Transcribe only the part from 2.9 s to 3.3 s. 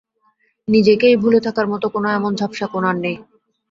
আর নেই।